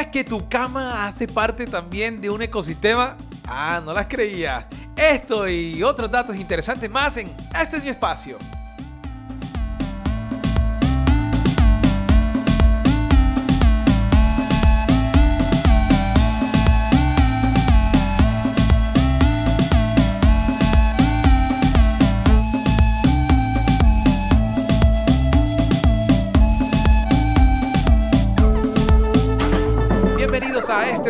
[0.00, 0.06] ¡Ey, ey, ey!
[0.06, 3.16] ¿Si sabías que tu cama hace parte también de un ecosistema?
[3.46, 4.66] Ah, no las creías.
[4.96, 7.30] Esto y otros datos interesantes más en
[7.60, 8.38] Este es mi espacio.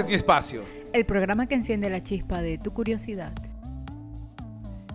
[0.01, 0.65] Este es mi espacio.
[0.95, 3.33] El programa que enciende la chispa de tu curiosidad.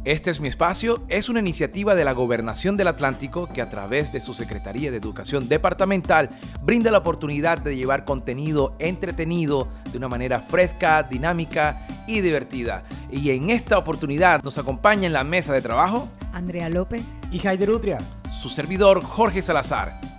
[0.04, 4.12] Este es mi espacio es una iniciativa de la Gobernación del Atlántico que a través
[4.12, 6.30] de su Secretaría de Educación Departamental
[6.64, 12.84] brinda la oportunidad de llevar contenido entretenido de una manera fresca, dinámica y divertida.
[13.12, 17.04] Y en esta oportunidad nos acompaña en la mesa de trabajo Andrea López.
[17.32, 18.00] Y Haider Utria.
[18.42, 20.15] su servidor Jorge Salazar.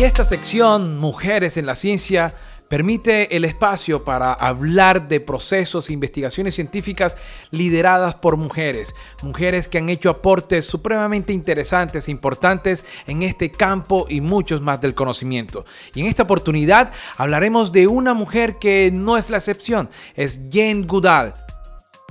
[0.00, 2.34] Y esta sección, Mujeres en la Ciencia,
[2.70, 7.18] permite el espacio para hablar de procesos e investigaciones científicas
[7.50, 14.06] lideradas por mujeres, mujeres que han hecho aportes supremamente interesantes e importantes en este campo
[14.08, 15.66] y muchos más del conocimiento.
[15.94, 20.84] Y en esta oportunidad hablaremos de una mujer que no es la excepción, es Jane
[20.86, 21.34] Goodall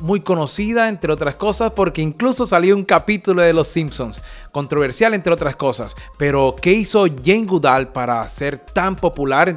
[0.02, 5.34] muy conocida, entre otras cosas, porque incluso salió un capítulo de Los Simpsons, controversial, entre
[5.34, 5.96] otras cosas.
[6.18, 9.56] Pero, ¿qué hizo Jane Goodall para ser tan popular?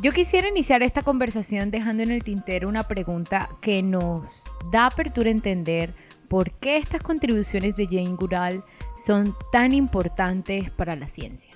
[0.00, 5.28] Yo quisiera iniciar esta conversación dejando en el tintero una pregunta que nos da apertura
[5.28, 5.94] a entender
[6.28, 8.64] por qué estas contribuciones de Jane Goodall
[9.04, 11.50] son tan importantes para la ciencia.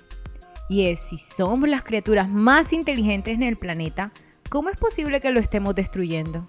[0.69, 4.11] Y es, si somos las criaturas más inteligentes en el planeta,
[4.49, 6.47] ¿cómo es posible que lo estemos destruyendo?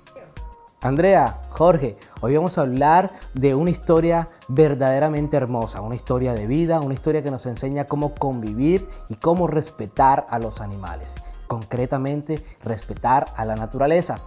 [0.80, 6.78] Andrea, Jorge, hoy vamos a hablar de una historia verdaderamente hermosa, una historia de vida,
[6.78, 11.16] una historia que nos enseña cómo convivir y cómo respetar a los animales,
[11.48, 14.20] concretamente respetar a la naturaleza.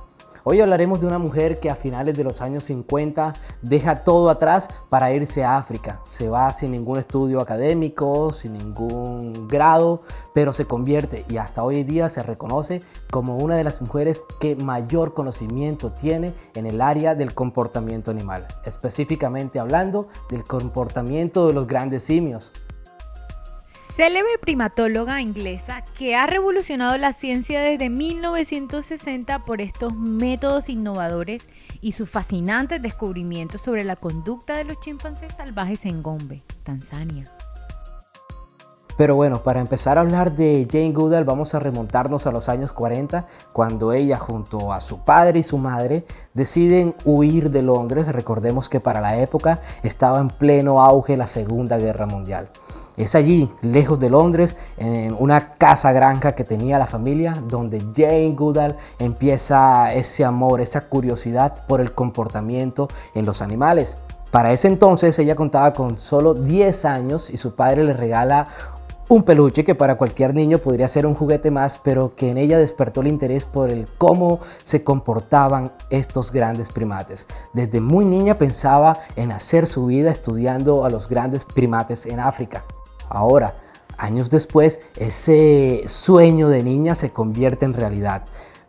[0.43, 4.69] Hoy hablaremos de una mujer que a finales de los años 50 deja todo atrás
[4.89, 6.01] para irse a África.
[6.09, 10.01] Se va sin ningún estudio académico, sin ningún grado,
[10.33, 12.81] pero se convierte y hasta hoy día se reconoce
[13.11, 18.47] como una de las mujeres que mayor conocimiento tiene en el área del comportamiento animal,
[18.65, 22.51] específicamente hablando del comportamiento de los grandes simios.
[23.95, 31.43] Célebre primatóloga inglesa que ha revolucionado la ciencia desde 1960 por estos métodos innovadores
[31.81, 37.29] y sus fascinantes descubrimientos sobre la conducta de los chimpancés salvajes en Gombe, Tanzania.
[38.97, 42.71] Pero bueno, para empezar a hablar de Jane Goodall vamos a remontarnos a los años
[42.71, 48.07] 40, cuando ella junto a su padre y su madre deciden huir de Londres.
[48.07, 52.49] Recordemos que para la época estaba en pleno auge la Segunda Guerra Mundial.
[53.01, 58.35] Es allí, lejos de Londres, en una casa granja que tenía la familia, donde Jane
[58.35, 63.97] Goodall empieza ese amor, esa curiosidad por el comportamiento en los animales.
[64.29, 68.49] Para ese entonces ella contaba con solo 10 años y su padre le regala
[69.09, 72.59] un peluche que para cualquier niño podría ser un juguete más, pero que en ella
[72.59, 77.25] despertó el interés por el cómo se comportaban estos grandes primates.
[77.53, 82.63] Desde muy niña pensaba en hacer su vida estudiando a los grandes primates en África.
[83.11, 83.55] Ahora,
[83.97, 88.23] años después, ese sueño de niña se convierte en realidad.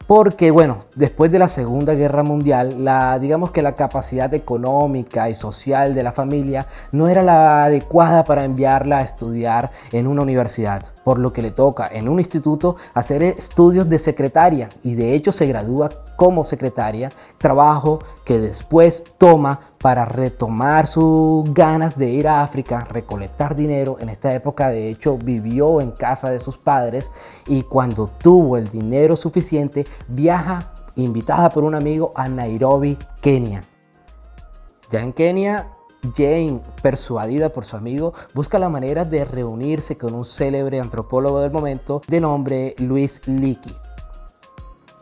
[0.06, 5.34] Porque bueno, después de la Segunda Guerra Mundial, la, digamos que la capacidad económica y
[5.34, 10.82] social de la familia no era la adecuada para enviarla a estudiar en una universidad,
[11.04, 15.30] por lo que le toca en un instituto hacer estudios de secretaria y de hecho
[15.30, 15.88] se gradúa
[16.22, 23.56] como secretaria, trabajo que después toma para retomar sus ganas de ir a África, recolectar
[23.56, 23.96] dinero.
[23.98, 27.10] En esta época de hecho vivió en casa de sus padres
[27.48, 33.64] y cuando tuvo el dinero suficiente viaja invitada por un amigo a Nairobi, Kenia.
[34.92, 35.70] Ya en Kenia
[36.14, 41.50] Jane, persuadida por su amigo, busca la manera de reunirse con un célebre antropólogo del
[41.50, 43.74] momento de nombre Luis Leakey.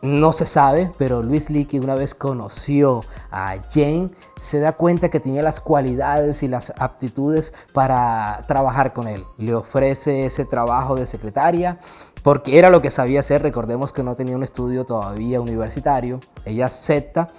[0.01, 4.09] No se sabe, pero Luis Leakey una vez conoció a Jane,
[4.39, 9.23] se da cuenta que tenía las cualidades y las aptitudes para trabajar con él.
[9.37, 11.77] Le ofrece ese trabajo de secretaria
[12.23, 13.43] porque era lo que sabía hacer.
[13.43, 16.19] Recordemos que no tenía un estudio todavía universitario.
[16.45, 17.29] Ella acepta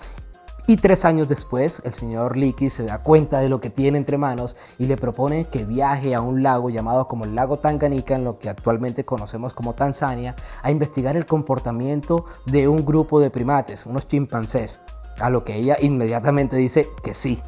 [0.67, 4.17] y tres años después, el señor Leakey se da cuenta de lo que tiene entre
[4.17, 8.25] manos y le propone que viaje a un lago llamado como el lago Tanganica, en
[8.25, 13.87] lo que actualmente conocemos como Tanzania, a investigar el comportamiento de un grupo de primates,
[13.87, 14.81] unos chimpancés.
[15.19, 17.43] A lo que ella inmediatamente dice que sí.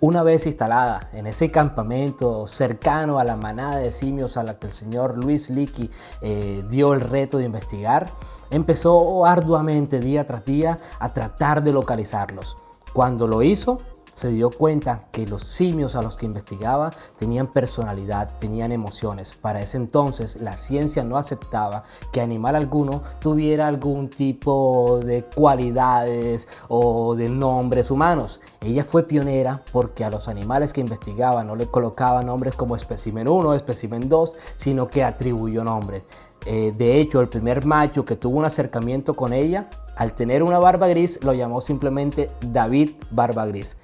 [0.00, 4.66] Una vez instalada en ese campamento cercano a la manada de simios a la que
[4.66, 5.90] el señor Luis Leakey
[6.20, 8.06] eh, dio el reto de investigar,
[8.50, 12.58] empezó arduamente día tras día a tratar de localizarlos.
[12.92, 13.80] Cuando lo hizo,
[14.16, 19.34] se dio cuenta que los simios a los que investigaba tenían personalidad, tenían emociones.
[19.34, 26.48] Para ese entonces la ciencia no aceptaba que animal alguno tuviera algún tipo de cualidades
[26.68, 28.40] o de nombres humanos.
[28.62, 33.28] Ella fue pionera porque a los animales que investigaba no le colocaba nombres como espécimen
[33.28, 36.04] 1, espécimen 2, sino que atribuyó nombres.
[36.46, 40.58] Eh, de hecho, el primer macho que tuvo un acercamiento con ella, al tener una
[40.58, 43.76] barba gris, lo llamó simplemente David Barba Gris.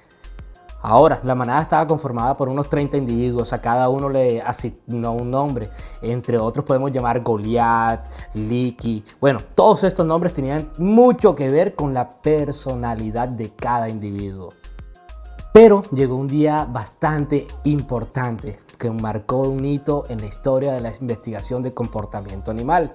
[0.85, 5.31] Ahora, la manada estaba conformada por unos 30 individuos, a cada uno le asignó un
[5.31, 5.69] nombre.
[6.01, 9.01] Entre otros podemos llamar Goliath, Liki.
[9.21, 14.51] Bueno, todos estos nombres tenían mucho que ver con la personalidad de cada individuo.
[15.53, 20.91] Pero llegó un día bastante importante que marcó un hito en la historia de la
[20.99, 22.91] investigación de comportamiento animal.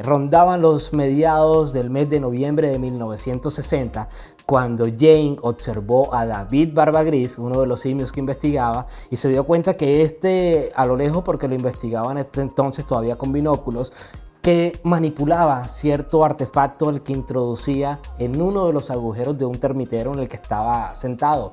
[0.00, 4.08] Rondaban los mediados del mes de noviembre de 1960
[4.48, 9.44] cuando Jane observó a David Barbagris, uno de los simios que investigaba, y se dio
[9.44, 13.92] cuenta que este, a lo lejos, porque lo investigaba en este entonces todavía con binóculos,
[14.40, 20.14] que manipulaba cierto artefacto el que introducía en uno de los agujeros de un termitero
[20.14, 21.52] en el que estaba sentado.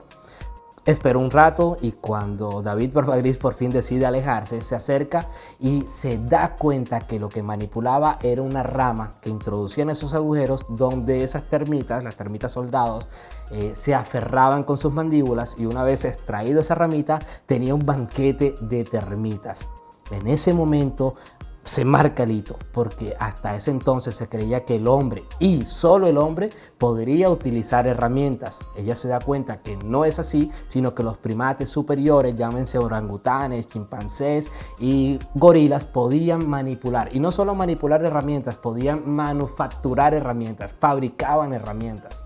[0.86, 5.28] Esperó un rato y cuando David Barbagris por fin decide alejarse, se acerca
[5.60, 10.14] y se da cuenta que lo que manipulaba era una rama que introducía en esos
[10.14, 13.08] agujeros donde esas termitas, las termitas soldados,
[13.50, 17.18] eh, se aferraban con sus mandíbulas y una vez extraído esa ramita
[17.48, 19.70] tenía un banquete de termitas.
[20.12, 21.16] En ese momento
[21.66, 26.08] se marca el hito, porque hasta ese entonces se creía que el hombre y solo
[26.08, 28.60] el hombre podría utilizar herramientas.
[28.78, 33.68] Ella se da cuenta que no es así, sino que los primates superiores, llámense orangutanes,
[33.68, 37.10] chimpancés y gorilas, podían manipular.
[37.14, 42.24] Y no solo manipular herramientas, podían manufacturar herramientas, fabricaban herramientas.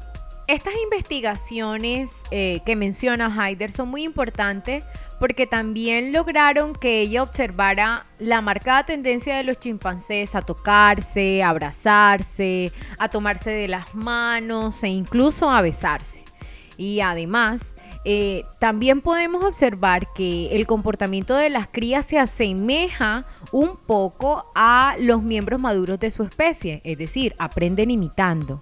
[0.47, 4.83] Estas investigaciones eh, que menciona Haider son muy importantes
[5.19, 11.49] porque también lograron que ella observara la marcada tendencia de los chimpancés a tocarse, a
[11.49, 16.23] abrazarse, a tomarse de las manos e incluso a besarse.
[16.77, 17.75] Y además,
[18.05, 24.95] eh, también podemos observar que el comportamiento de las crías se asemeja un poco a
[24.99, 28.61] los miembros maduros de su especie, es decir, aprenden imitando.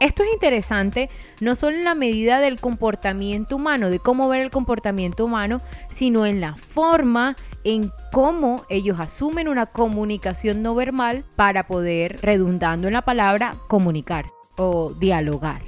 [0.00, 1.10] Esto es interesante
[1.40, 5.60] no solo en la medida del comportamiento humano, de cómo ver el comportamiento humano,
[5.90, 12.88] sino en la forma en cómo ellos asumen una comunicación no verbal para poder, redundando
[12.88, 14.24] en la palabra, comunicar
[14.56, 15.60] o dialogar.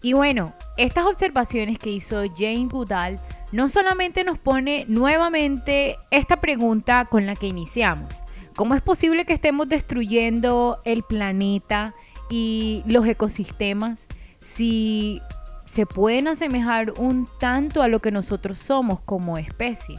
[0.00, 3.18] Y bueno, estas observaciones que hizo Jane Goodall
[3.50, 8.14] no solamente nos pone nuevamente esta pregunta con la que iniciamos.
[8.54, 11.94] ¿Cómo es posible que estemos destruyendo el planeta
[12.30, 14.06] y los ecosistemas
[14.40, 15.20] si
[15.66, 19.98] se pueden asemejar un tanto a lo que nosotros somos como especie.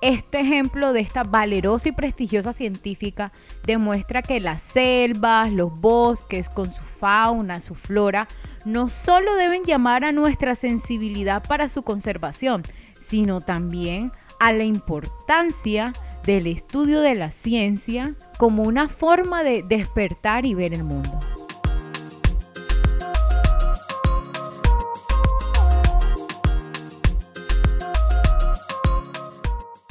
[0.00, 3.32] Este ejemplo de esta valerosa y prestigiosa científica
[3.64, 8.26] demuestra que las selvas, los bosques con su fauna, su flora,
[8.64, 12.62] no solo deben llamar a nuestra sensibilidad para su conservación,
[13.00, 15.92] sino también a la importancia
[16.24, 21.20] del estudio de la ciencia como una forma de despertar y ver el mundo.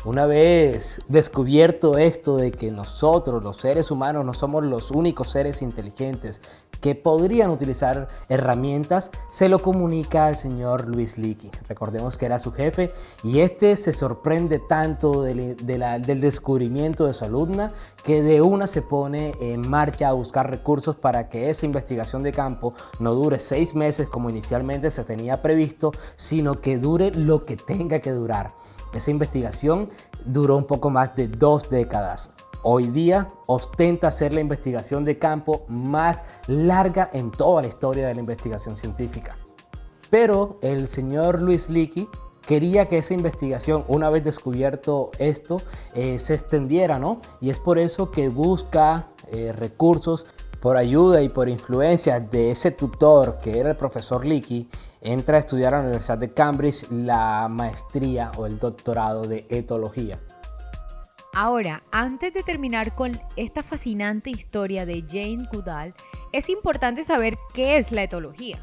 [0.04, 5.62] Una vez descubierto esto de que nosotros, los seres humanos, no somos los únicos seres
[5.62, 6.42] inteligentes
[6.82, 11.52] que podrían utilizar herramientas, se lo comunica al señor Luis Leakey.
[11.70, 12.92] Recordemos que era su jefe
[13.24, 17.72] y este se sorprende tanto del, del descubrimiento de su alumna
[18.04, 22.32] que de una se pone en marcha a buscar recursos para que esa investigación de
[22.32, 27.56] campo no dure seis meses como inicialmente se tenía previsto, sino que dure lo que
[27.56, 28.52] tenga que durar.
[28.94, 29.90] Esa investigación
[30.26, 32.30] duró un poco más de dos décadas.
[32.64, 38.14] Hoy día ostenta ser la investigación de campo más larga en toda la historia de
[38.14, 39.36] la investigación científica.
[40.12, 42.08] Pero el señor Luis Leakey
[42.46, 45.62] quería que esa investigación, una vez descubierto esto,
[45.96, 47.22] eh, se extendiera, ¿no?
[47.40, 50.26] Y es por eso que busca eh, recursos
[50.60, 54.70] por ayuda y por influencia de ese tutor que era el profesor Leakey
[55.02, 60.20] entra a estudiar a la Universidad de Cambridge la maestría o el doctorado de etología.
[61.34, 65.94] Ahora, antes de terminar con esta fascinante historia de Jane Goodall,
[66.34, 68.62] es importante saber qué es la etología.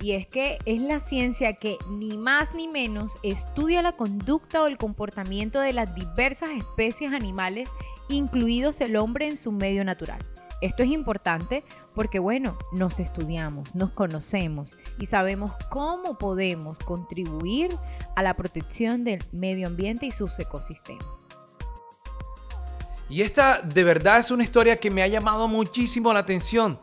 [0.00, 4.66] Y es que es la ciencia que ni más ni menos estudia la conducta o
[4.66, 7.68] el comportamiento de las diversas especies animales,
[8.08, 10.20] incluidos el hombre en su medio natural.
[10.60, 17.74] Esto es importante porque, bueno, nos estudiamos, nos conocemos y sabemos cómo podemos contribuir
[18.16, 21.06] a la protección del medio ambiente y sus ecosistemas.
[23.08, 26.78] Y esta de verdad es una historia que me ha llamado muchísimo la atención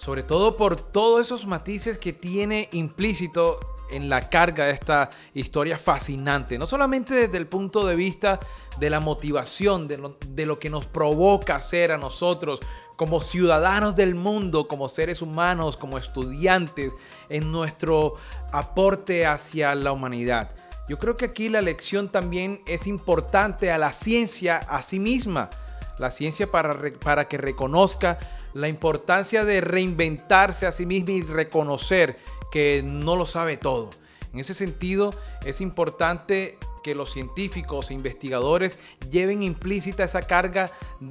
[0.00, 3.60] sobre todo por todos esos matices que tiene implícito
[3.90, 8.40] en la carga de esta historia fascinante, no solamente desde el punto de vista
[8.78, 12.60] de la motivación, de lo, de lo que nos provoca ser a nosotros
[13.00, 16.92] como ciudadanos del mundo, como seres humanos, como estudiantes,
[17.30, 18.16] en nuestro
[18.52, 20.50] aporte hacia la humanidad.
[20.86, 25.48] Yo creo que aquí la lección también es importante a la ciencia a sí misma,
[25.96, 28.18] la ciencia para, para que reconozca
[28.52, 32.18] la importancia de reinventarse a sí mismo y reconocer
[32.52, 33.88] que no lo sabe todo.
[34.34, 35.08] En ese sentido,
[35.46, 38.76] es importante que los científicos e investigadores
[39.10, 40.70] lleven implícita esa carga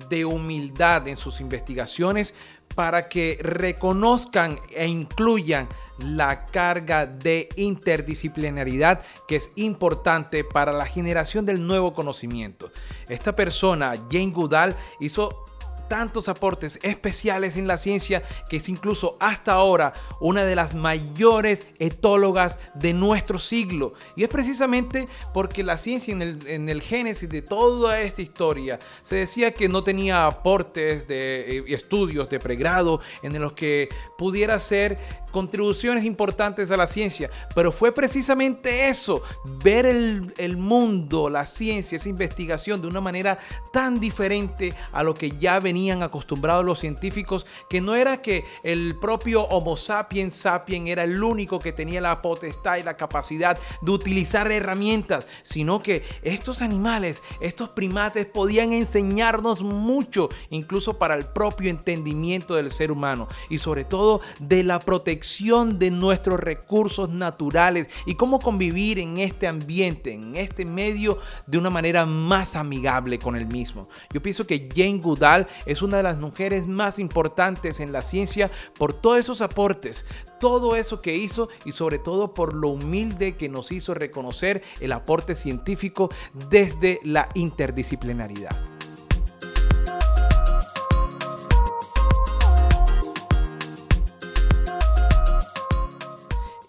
[0.10, 2.36] de humildad en sus investigaciones
[2.76, 11.46] para que reconozcan e incluyan la carga de interdisciplinaridad que es importante para la generación
[11.46, 12.72] del nuevo conocimiento.
[13.10, 15.49] Esta persona, Jane Goodall, hizo
[15.90, 21.66] tantos aportes especiales en la ciencia que es incluso hasta ahora una de las mayores
[21.80, 23.94] etólogas de nuestro siglo.
[24.16, 28.80] Y es precisamente porque la ciencia en el, en el génesis de toda esta historia
[29.02, 34.60] se decía que no tenía aportes de eh, estudios de pregrado en los que pudiera
[34.60, 34.98] ser
[35.32, 39.22] contribuciones importantes a la ciencia, pero fue precisamente eso,
[39.64, 43.40] ver el, mundo, la ciencia, esa investigación de una manera
[43.72, 48.96] tan diferente a lo que ya venían acostumbrados los científicos, que no era que el
[49.00, 53.92] propio Homo sapiens sapiens era el único que tenía la potestad y la capacidad de
[53.92, 61.70] utilizar herramientas, sino que estos animales, estos primates podían enseñarnos mucho, incluso para el propio
[61.70, 68.16] entendimiento del ser humano y sobre todo de la protección de nuestros recursos naturales y
[68.16, 73.46] cómo convivir en este ambiente, en este medio de una manera más amigable con el
[73.46, 73.90] mismo.
[74.14, 78.50] Yo pienso que Jane Goodall es una de las mujeres más importantes en la ciencia
[78.78, 80.06] por todos esos aportes,
[80.40, 84.94] todo eso que hizo y sobre todo por lo humilde que nos hizo reconocer el
[84.94, 86.10] aporte científico
[86.50, 88.79] desde la interdisciplinaridad.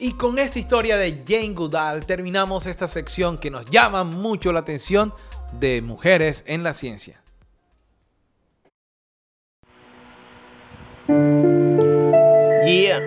[0.03, 4.61] Y con esta historia de Jane Goodall terminamos esta sección que nos llama mucho la
[4.61, 5.13] atención
[5.53, 7.21] de mujeres en la ciencia.
[12.65, 13.03] Yeah.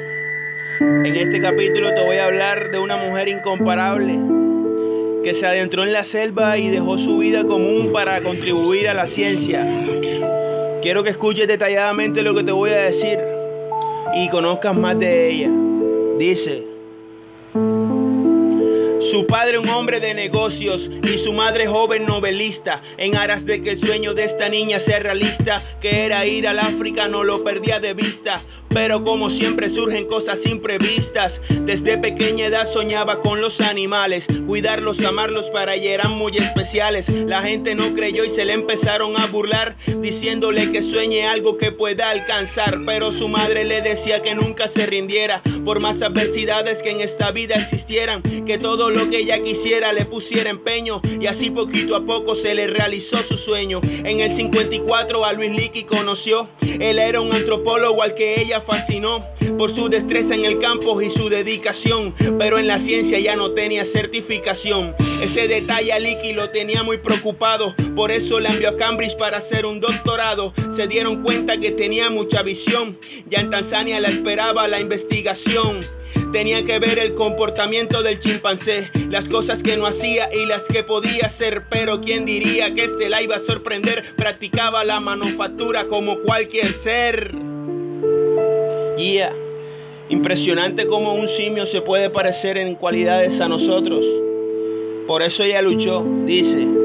[0.80, 4.20] En este capítulo te voy a hablar de una mujer incomparable
[5.24, 9.08] que se adentró en la selva y dejó su vida común para contribuir a la
[9.08, 9.66] ciencia.
[10.84, 13.18] Quiero que escuches detalladamente lo que te voy a decir
[14.14, 15.50] y conozcas más de ella.
[16.20, 16.73] Dice,
[19.14, 23.70] su padre un hombre de negocios y su madre joven novelista, en aras de que
[23.70, 27.80] el sueño de esta niña sea realista, que era ir al África no lo perdía
[27.80, 28.42] de vista.
[28.74, 31.40] Pero como siempre surgen cosas imprevistas.
[31.62, 37.08] Desde pequeña edad soñaba con los animales, cuidarlos, amarlos para ella eran muy especiales.
[37.08, 41.72] La gente no creyó y se le empezaron a burlar, diciéndole que sueñe algo que
[41.72, 42.80] pueda alcanzar.
[42.84, 47.30] Pero su madre le decía que nunca se rindiera, por más adversidades que en esta
[47.32, 51.02] vida existieran, que todo lo que ella quisiera le pusiera empeño.
[51.20, 53.82] Y así poquito a poco se le realizó su sueño.
[53.84, 59.26] En el 54 a Luis Licky conoció, él era un antropólogo al que ella fascinó
[59.58, 63.52] por su destreza en el campo y su dedicación, pero en la ciencia ya no
[63.52, 64.96] tenía certificación.
[65.22, 69.38] Ese detalle a Licky lo tenía muy preocupado, por eso la envió a Cambridge para
[69.38, 70.54] hacer un doctorado.
[70.76, 72.98] Se dieron cuenta que tenía mucha visión,
[73.30, 75.82] ya en Tanzania la esperaba la investigación.
[76.34, 80.84] Tenía que ver el comportamiento del chimpancé, las cosas que no hacía y las que
[80.84, 86.18] podía hacer, pero quién diría que este la iba a sorprender, practicaba la manufactura como
[86.22, 87.36] cualquier ser.
[88.98, 89.32] Guía.
[90.10, 94.04] Impresionante como un simio se puede parecer en cualidades a nosotros.
[95.06, 96.83] Por eso ella luchó, dice.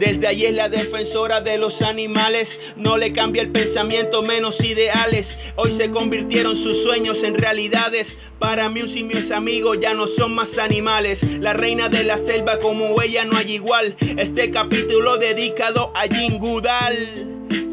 [0.00, 2.58] Desde allí es la defensora de los animales.
[2.74, 5.28] No le cambia el pensamiento, menos ideales.
[5.56, 8.18] Hoy se convirtieron sus sueños en realidades.
[8.38, 11.22] Para mí un simio es amigo, ya no son más animales.
[11.38, 13.94] La reina de la selva como ella no hay igual.
[14.00, 16.96] Este capítulo dedicado a Jingudal.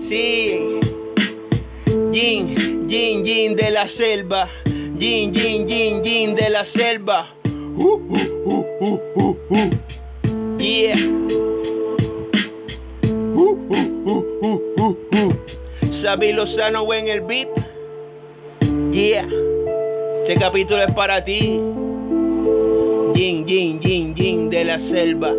[0.09, 0.59] Sí.
[2.11, 4.49] Jin, Jin, Jin de la selva.
[4.65, 7.33] Yin, yin, yin, yin de la selva.
[7.45, 8.01] Uh,
[8.43, 8.99] uh,
[9.49, 9.69] uh,
[10.57, 11.46] yeah.
[16.01, 17.49] Sabi Lozano en el beat.
[18.91, 19.27] Yeah.
[20.21, 21.59] Este capítulo es para ti.
[23.15, 25.33] Yin, yin, yin, yin de la selva.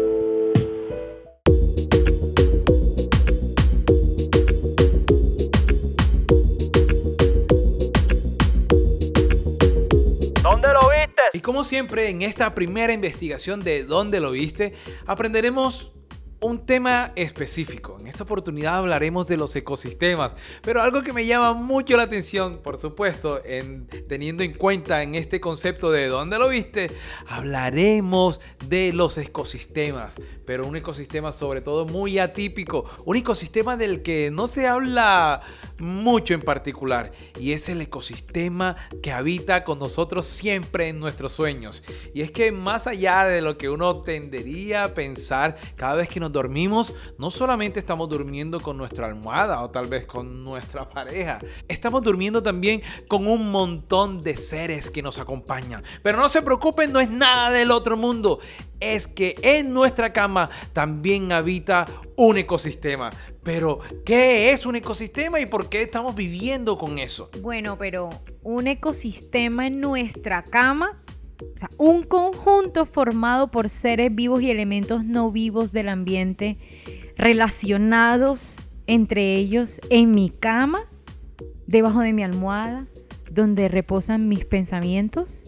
[11.33, 14.73] Y como siempre, en esta primera investigación de ¿Dónde lo viste?
[15.07, 15.93] aprenderemos
[16.40, 17.97] un tema específico.
[18.00, 22.59] En esta oportunidad hablaremos de los ecosistemas, pero algo que me llama mucho la atención,
[22.62, 26.90] por supuesto, en, teniendo en cuenta en este concepto de dónde lo viste,
[27.26, 30.14] hablaremos de los ecosistemas,
[30.47, 35.42] pero un ecosistema sobre todo muy atípico, un ecosistema del que no se habla
[35.78, 41.83] mucho en particular, y es el ecosistema que habita con nosotros siempre en nuestros sueños.
[42.14, 46.21] Y es que más allá de lo que uno tendería a pensar cada vez que
[46.21, 51.39] nos dormimos, no solamente estamos durmiendo con nuestra almohada o tal vez con nuestra pareja,
[51.69, 55.83] estamos durmiendo también con un montón de seres que nos acompañan.
[56.03, 58.39] Pero no se preocupen, no es nada del otro mundo.
[58.81, 63.11] Es que en nuestra cama también habita un ecosistema.
[63.43, 67.31] Pero, ¿qué es un ecosistema y por qué estamos viviendo con eso?
[67.41, 68.11] Bueno, pero
[68.43, 71.01] un ecosistema en nuestra cama
[71.76, 76.59] un conjunto formado por seres vivos y elementos no vivos del ambiente
[77.16, 80.88] relacionados entre ellos en mi cama,
[81.66, 82.87] debajo de mi almohada,
[83.30, 85.45] donde reposan mis pensamientos.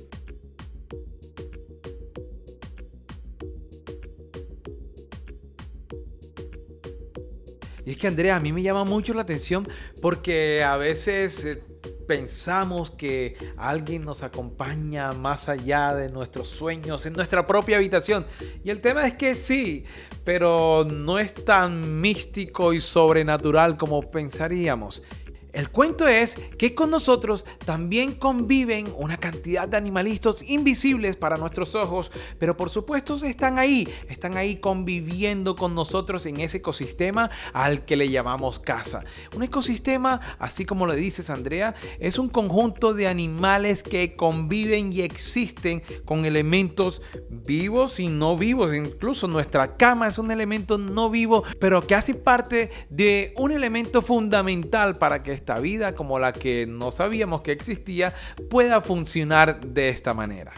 [7.86, 9.66] Y es que Andrea, a mí me llama mucho la atención
[10.02, 11.62] porque a veces eh,
[12.10, 18.26] pensamos que alguien nos acompaña más allá de nuestros sueños, en nuestra propia habitación.
[18.64, 19.84] Y el tema es que sí,
[20.24, 25.04] pero no es tan místico y sobrenatural como pensaríamos.
[25.52, 31.74] El cuento es que con nosotros también conviven una cantidad de animalitos invisibles para nuestros
[31.74, 37.84] ojos, pero por supuesto están ahí, están ahí conviviendo con nosotros en ese ecosistema al
[37.84, 39.04] que le llamamos casa.
[39.34, 45.00] Un ecosistema, así como le dices Andrea, es un conjunto de animales que conviven y
[45.00, 48.74] existen con elementos vivos y no vivos.
[48.74, 54.02] Incluso nuestra cama es un elemento no vivo, pero que hace parte de un elemento
[54.02, 58.14] fundamental para que esta vida como la que no sabíamos que existía
[58.50, 60.52] pueda funcionar de esta manera.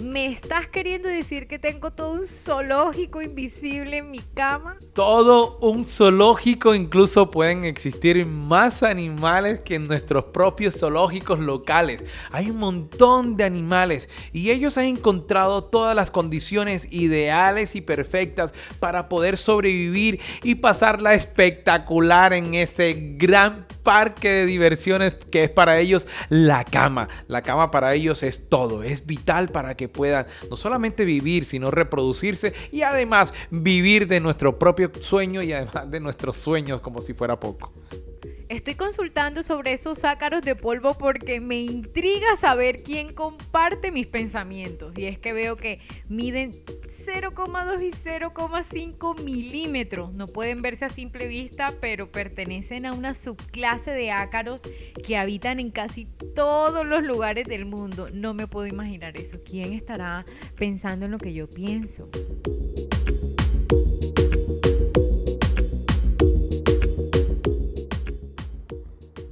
[0.00, 4.78] ¿Me estás queriendo decir que tengo todo un zoológico invisible en mi cama?
[4.94, 12.02] Todo un zoológico, incluso pueden existir más animales que en nuestros propios zoológicos locales.
[12.30, 18.54] Hay un montón de animales y ellos han encontrado todas las condiciones ideales y perfectas
[18.80, 25.78] para poder sobrevivir y pasarla espectacular en ese gran parque de diversiones que es para
[25.78, 27.08] ellos la cama.
[27.28, 31.70] La cama para ellos es todo, es vital para que puedan no solamente vivir, sino
[31.70, 37.14] reproducirse y además vivir de nuestro propio sueño y además de nuestros sueños como si
[37.14, 37.72] fuera poco.
[38.52, 44.92] Estoy consultando sobre esos ácaros de polvo porque me intriga saber quién comparte mis pensamientos.
[44.98, 50.12] Y es que veo que miden 0,2 y 0,5 milímetros.
[50.12, 54.60] No pueden verse a simple vista, pero pertenecen a una subclase de ácaros
[55.02, 58.08] que habitan en casi todos los lugares del mundo.
[58.12, 59.38] No me puedo imaginar eso.
[59.42, 60.26] ¿Quién estará
[60.58, 62.10] pensando en lo que yo pienso?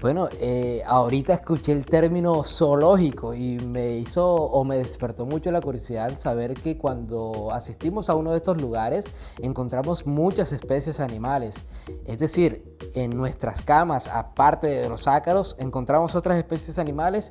[0.00, 5.60] Bueno, eh, ahorita escuché el término zoológico y me hizo o me despertó mucho la
[5.60, 9.10] curiosidad saber que cuando asistimos a uno de estos lugares
[9.42, 11.62] encontramos muchas especies animales.
[12.06, 17.30] Es decir, en nuestras camas, aparte de los ácaros, encontramos otras especies animales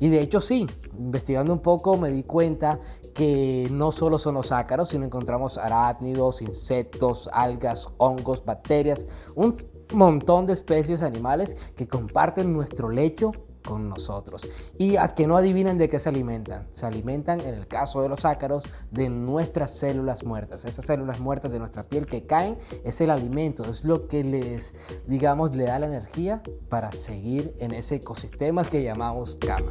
[0.00, 0.66] y de hecho sí,
[0.98, 2.80] investigando un poco me di cuenta
[3.14, 9.56] que no solo son los ácaros, sino encontramos arácnidos, insectos, algas, hongos, bacterias, un
[9.92, 13.32] montón de especies animales que comparten nuestro lecho
[13.64, 14.48] con nosotros.
[14.78, 16.68] Y a que no adivinen de qué se alimentan.
[16.72, 20.64] Se alimentan, en el caso de los ácaros, de nuestras células muertas.
[20.64, 24.74] Esas células muertas de nuestra piel que caen es el alimento, es lo que les,
[25.06, 29.70] digamos, le da la energía para seguir en ese ecosistema que llamamos cama.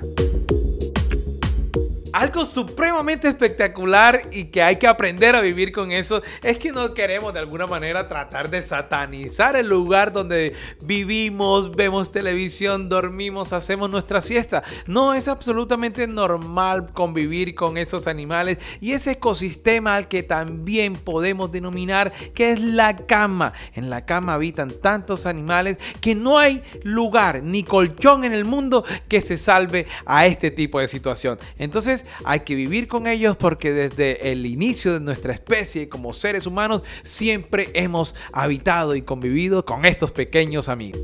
[2.14, 6.94] Algo supremamente espectacular y que hay que aprender a vivir con eso es que no
[6.94, 13.90] queremos de alguna manera tratar de satanizar el lugar donde vivimos, vemos televisión, dormimos, hacemos
[13.90, 14.64] nuestra siesta.
[14.88, 21.52] No es absolutamente normal convivir con esos animales y ese ecosistema al que también podemos
[21.52, 23.54] denominar que es la cama.
[23.74, 28.84] En la cama habitan tantos animales que no hay lugar ni colchón en el mundo
[29.08, 31.38] que se salve a este tipo de situación.
[31.58, 36.46] Entonces hay que vivir con ellos porque desde el inicio de nuestra especie como seres
[36.46, 41.02] humanos siempre hemos habitado y convivido con estos pequeños amigos.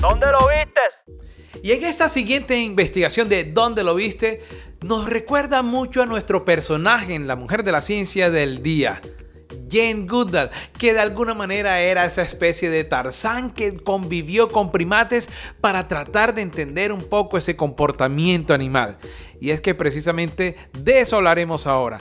[0.00, 1.60] ¿Dónde lo viste?
[1.62, 4.40] Y en esta siguiente investigación de ¿Dónde lo viste?
[4.82, 9.00] nos recuerda mucho a nuestro personaje en La Mujer de la Ciencia del Día.
[9.72, 15.30] Jane Goodall, que de alguna manera era esa especie de Tarzán que convivió con primates
[15.60, 18.98] para tratar de entender un poco ese comportamiento animal.
[19.42, 21.98] Y es que precisamente de eso hablaremos ahora.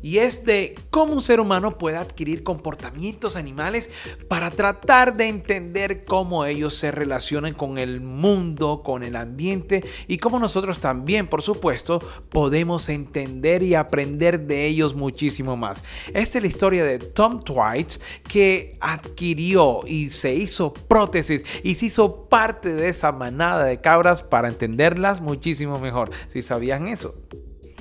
[0.00, 3.90] Y es de cómo un ser humano puede adquirir comportamientos animales
[4.28, 10.18] para tratar de entender cómo ellos se relacionan con el mundo, con el ambiente y
[10.18, 15.82] cómo nosotros también, por supuesto, podemos entender y aprender de ellos muchísimo más.
[16.12, 17.94] Esta es la historia de Tom Twight
[18.28, 24.22] que adquirió y se hizo prótesis y se hizo parte de esa manada de cabras
[24.22, 26.12] para entenderlas muchísimo mejor.
[26.28, 27.14] Si sabían eso.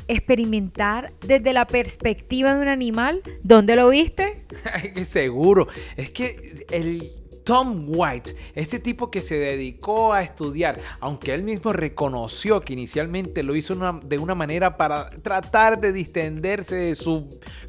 [0.08, 3.22] Experimentar desde la perspectiva de un animal.
[3.44, 4.46] ¿Dónde lo viste?
[5.08, 5.68] Seguro.
[5.96, 11.74] Es que el Tom White, este tipo que se dedicó a estudiar, aunque él mismo
[11.74, 17.28] reconoció que inicialmente lo hizo de una manera para tratar de distenderse de su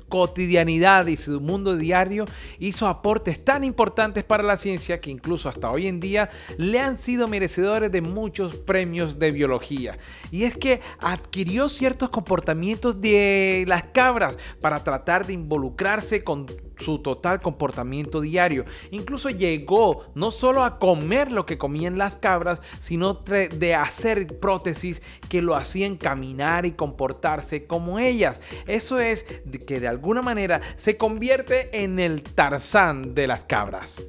[0.08, 2.24] cotidianidad y su mundo diario,
[2.60, 6.98] hizo aportes tan importantes para la ciencia que incluso hasta hoy en día le han
[6.98, 9.98] sido merecedores de muchos premios de biología.
[10.30, 16.46] Y es que adquirió ciertos comportamientos de las cabras para tratar de involucrarse con
[16.78, 18.64] su total comportamiento diario.
[18.90, 25.02] Incluso llegó no solo a comer lo que comían las cabras, sino de hacer prótesis
[25.28, 28.40] que lo hacían caminar y comportarse como ellas.
[28.66, 29.24] Eso es
[29.66, 34.02] que de alguna manera se convierte en el Tarzán de las cabras.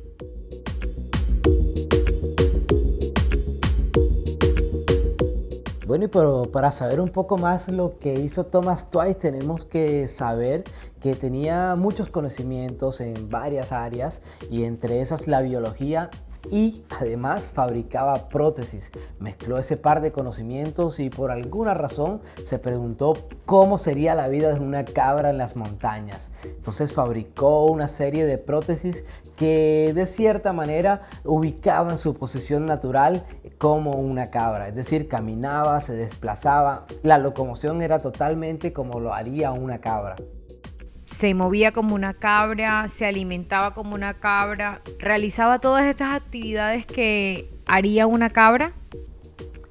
[5.87, 10.07] Bueno, y pero para saber un poco más lo que hizo Thomas Twice, tenemos que
[10.07, 10.63] saber
[10.99, 16.09] que tenía muchos conocimientos en varias áreas y entre esas la biología
[16.51, 18.91] y además fabricaba prótesis.
[19.19, 23.13] Mezcló ese par de conocimientos y por alguna razón se preguntó
[23.45, 26.31] cómo sería la vida de una cabra en las montañas.
[26.43, 29.05] Entonces fabricó una serie de prótesis
[29.35, 33.25] que de cierta manera ubicaban su posición natural
[33.57, 39.51] como una cabra, es decir, caminaba, se desplazaba, la locomoción era totalmente como lo haría
[39.51, 40.15] una cabra
[41.17, 47.49] se movía como una cabra, se alimentaba como una cabra, realizaba todas estas actividades que
[47.65, 48.73] haría una cabra.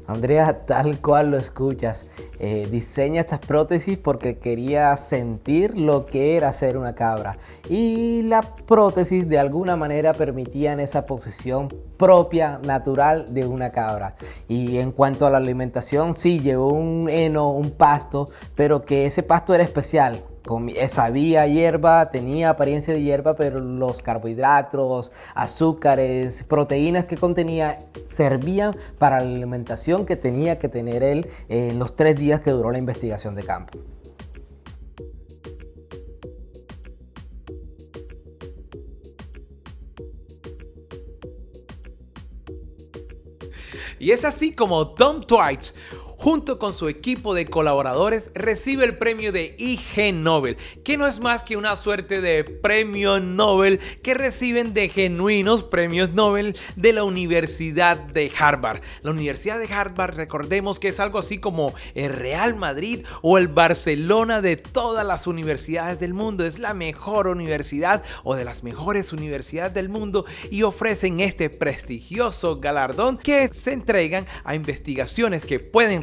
[0.07, 6.53] Andrea, tal cual lo escuchas, eh, diseña estas prótesis porque quería sentir lo que era
[6.53, 7.39] ser una cabra.
[7.71, 14.15] Y la prótesis de alguna manera permitían esa posición propia, natural de una cabra.
[14.47, 19.23] Y en cuanto a la alimentación, sí, llevó un heno, un pasto, pero que ese
[19.23, 20.23] pasto era especial
[20.89, 29.21] sabía hierba, tenía apariencia de hierba, pero los carbohidratos, azúcares, proteínas que contenía servían para
[29.21, 33.35] la alimentación que tenía que tener él en los tres días que duró la investigación
[33.35, 33.79] de campo.
[43.99, 45.75] Y es así como Tom Twites
[46.25, 51.21] junto con su equipo de colaboradores, recibe el premio de IG Nobel, que no es
[51.21, 57.05] más que una suerte de premio Nobel que reciben de genuinos premios Nobel de la
[57.05, 58.81] Universidad de Harvard.
[59.03, 63.49] La Universidad de Harvard, recordemos que es algo así como el Real Madrid o el
[63.49, 66.47] Barcelona de todas las universidades del mundo.
[66.47, 72.61] Es la mejor universidad o de las mejores universidades del mundo y ofrecen este prestigioso
[72.61, 76.01] galardón que se entregan a investigaciones que pueden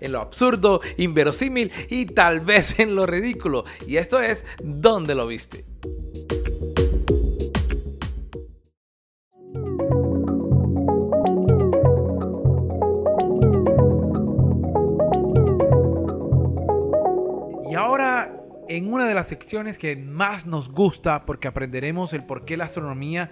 [0.00, 3.64] en lo absurdo, inverosímil y tal vez en lo ridículo.
[3.86, 5.64] Y esto es ¿Dónde lo viste?
[17.70, 18.38] Y ahora
[18.68, 22.64] en una de las secciones que más nos gusta porque aprenderemos el por qué la
[22.64, 23.30] astronomía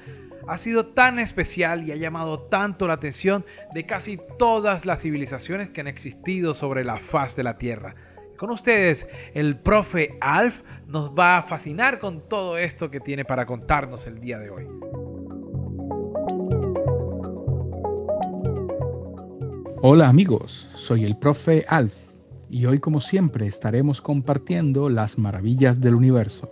[0.50, 5.70] ha sido tan especial y ha llamado tanto la atención de casi todas las civilizaciones
[5.70, 7.94] que han existido sobre la faz de la Tierra.
[8.36, 13.46] Con ustedes, el profe Alf nos va a fascinar con todo esto que tiene para
[13.46, 14.66] contarnos el día de hoy.
[19.82, 21.94] Hola amigos, soy el profe Alf
[22.48, 26.50] y hoy como siempre estaremos compartiendo las maravillas del universo.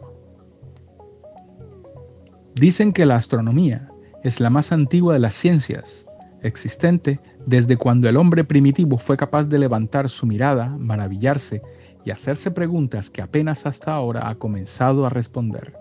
[2.54, 3.87] Dicen que la astronomía
[4.22, 6.06] es la más antigua de las ciencias,
[6.42, 11.62] existente desde cuando el hombre primitivo fue capaz de levantar su mirada, maravillarse
[12.04, 15.74] y hacerse preguntas que apenas hasta ahora ha comenzado a responder.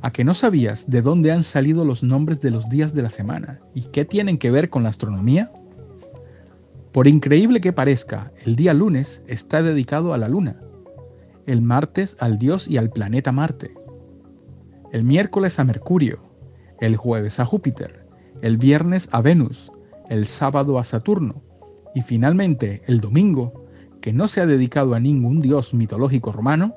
[0.00, 3.10] ¿A que no sabías de dónde han salido los nombres de los días de la
[3.10, 5.52] semana y qué tienen que ver con la astronomía?
[6.92, 10.60] Por increíble que parezca, el día lunes está dedicado a la luna,
[11.46, 13.70] el martes al dios y al planeta Marte,
[14.92, 16.18] el miércoles a Mercurio,
[16.78, 18.06] el jueves a Júpiter,
[18.42, 19.72] el viernes a Venus,
[20.10, 21.42] el sábado a Saturno
[21.94, 23.64] y finalmente el domingo,
[24.02, 26.74] que no se ha dedicado a ningún dios mitológico romano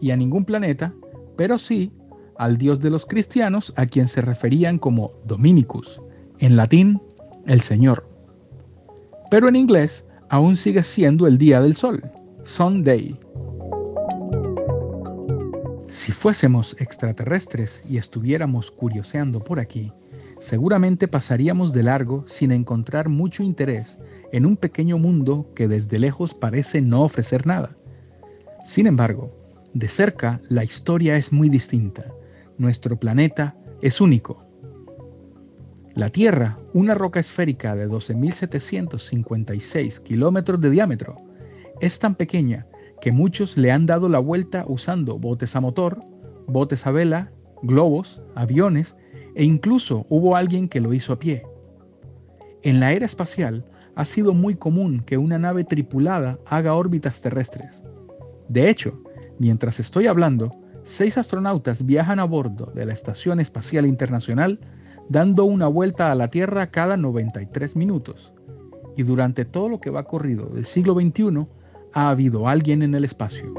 [0.00, 0.94] y a ningún planeta,
[1.36, 1.92] pero sí
[2.38, 6.00] al dios de los cristianos a quien se referían como Dominicus,
[6.38, 7.02] en latín,
[7.46, 8.08] el Señor.
[9.30, 12.02] Pero en inglés aún sigue siendo el día del sol,
[12.44, 13.18] Sunday.
[15.88, 19.90] Si fuésemos extraterrestres y estuviéramos curioseando por aquí,
[20.38, 23.98] seguramente pasaríamos de largo sin encontrar mucho interés
[24.30, 27.74] en un pequeño mundo que desde lejos parece no ofrecer nada.
[28.62, 29.34] Sin embargo,
[29.72, 32.12] de cerca la historia es muy distinta.
[32.58, 34.46] Nuestro planeta es único.
[35.94, 41.16] La Tierra, una roca esférica de 12.756 kilómetros de diámetro,
[41.80, 42.66] es tan pequeña
[43.00, 46.02] que muchos le han dado la vuelta usando botes a motor,
[46.46, 47.30] botes a vela,
[47.62, 48.96] globos, aviones
[49.34, 51.44] e incluso hubo alguien que lo hizo a pie.
[52.62, 57.82] En la era espacial ha sido muy común que una nave tripulada haga órbitas terrestres.
[58.48, 59.00] De hecho,
[59.38, 64.60] mientras estoy hablando, seis astronautas viajan a bordo de la Estación Espacial Internacional
[65.08, 68.32] dando una vuelta a la Tierra cada 93 minutos.
[68.96, 71.46] Y durante todo lo que va corrido del siglo XXI,
[71.94, 73.52] ha habido alguien en el espacio.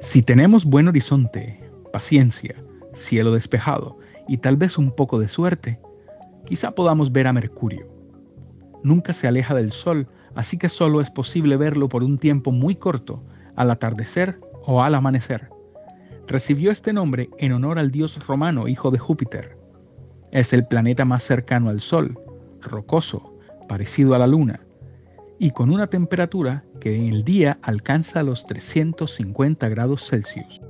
[0.00, 2.54] Si tenemos buen horizonte, paciencia,
[2.94, 5.80] cielo despejado y tal vez un poco de suerte,
[6.46, 7.86] quizá podamos ver a Mercurio.
[8.82, 12.76] Nunca se aleja del Sol, así que solo es posible verlo por un tiempo muy
[12.76, 13.22] corto,
[13.56, 15.50] al atardecer o al amanecer.
[16.26, 19.58] Recibió este nombre en honor al dios romano hijo de Júpiter.
[20.32, 22.18] Es el planeta más cercano al Sol,
[22.62, 23.36] rocoso,
[23.68, 24.60] parecido a la Luna,
[25.40, 30.60] y con una temperatura que en el día alcanza los 350 grados Celsius.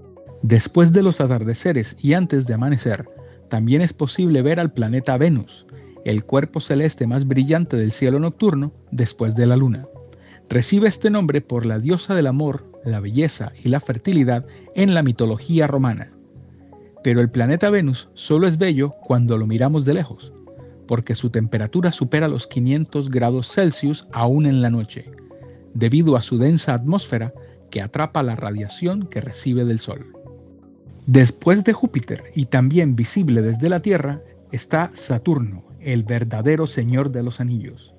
[0.42, 3.10] Después de los atardeceres y antes de amanecer,
[3.48, 5.66] también es posible ver al planeta Venus,
[6.04, 9.86] el cuerpo celeste más brillante del cielo nocturno después de la luna.
[10.48, 15.02] Recibe este nombre por la diosa del amor, la belleza y la fertilidad en la
[15.02, 16.12] mitología romana.
[17.02, 20.32] Pero el planeta Venus solo es bello cuando lo miramos de lejos
[20.90, 25.12] porque su temperatura supera los 500 grados Celsius aún en la noche,
[25.72, 27.32] debido a su densa atmósfera
[27.70, 30.04] que atrapa la radiación que recibe del Sol.
[31.06, 37.22] Después de Júpiter y también visible desde la Tierra está Saturno, el verdadero Señor de
[37.22, 37.94] los Anillos,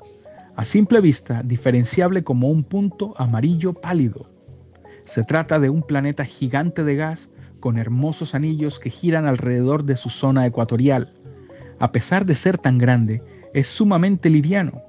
[0.58, 4.26] a simple vista diferenciable como un punto amarillo pálido.
[5.06, 7.30] Se trata de un planeta gigante de gas
[7.62, 11.14] con hermosos anillos que giran alrededor de su zona ecuatorial,
[11.82, 13.24] a pesar de ser tan grande,
[13.56, 14.84] es sumamente liviano.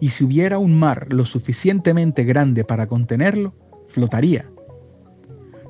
[0.00, 3.54] Y si hubiera un mar lo suficientemente grande para contenerlo,
[3.86, 4.50] flotaría.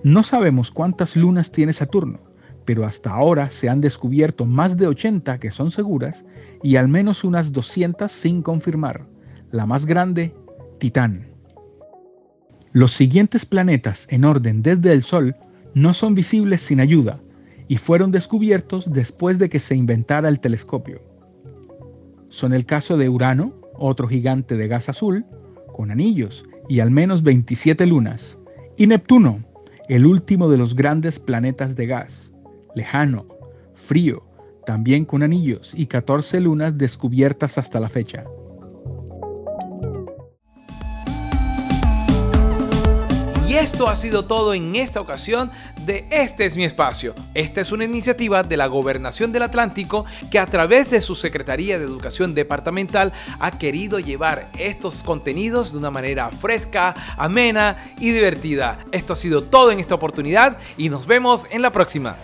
[0.02, 2.20] No sabemos cuántas lunas tiene Saturno,
[2.64, 6.24] pero hasta ahora se han descubierto más de 80 que son seguras
[6.62, 9.06] y al menos unas 200 sin confirmar.
[9.50, 10.34] La más grande,
[10.78, 11.28] Titán.
[12.72, 15.36] Los siguientes planetas en orden desde el Sol
[15.74, 17.20] no son visibles sin ayuda,
[17.68, 21.00] y fueron descubiertos después de que se inventara el telescopio.
[22.28, 25.24] Son el caso de Urano, otro gigante de gas azul,
[25.72, 28.38] con anillos y al menos 27 lunas,
[28.76, 29.44] y Neptuno,
[29.88, 32.32] el último de los grandes planetas de gas,
[32.74, 33.26] lejano,
[33.74, 34.22] frío,
[34.66, 38.24] también con anillos y 14 lunas descubiertas hasta la fecha.
[43.48, 45.50] Y esto ha sido todo en esta ocasión
[45.86, 47.14] de Este es mi espacio.
[47.32, 51.78] Esta es una iniciativa de la Gobernación del Atlántico que a través de su Secretaría
[51.78, 58.80] de Educación Departamental ha querido llevar estos contenidos de una manera fresca, amena y divertida.
[58.92, 62.18] Esto ha sido todo en esta oportunidad y nos vemos en la próxima.